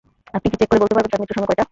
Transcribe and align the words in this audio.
আপনি 0.37 0.47
কি 0.51 0.55
চেক 0.59 0.67
করে 0.69 0.81
বলতে 0.81 0.95
পারবেন 0.95 1.09
তার 1.11 1.19
মৃত্যুর 1.21 1.37
সময় 1.37 1.49
কয়টা? 1.49 1.65